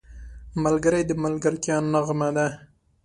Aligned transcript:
ملګری 0.63 1.01
د 1.09 1.11
ملګرتیا 1.23 1.77
نغمه 1.93 2.29
ده 2.35 2.47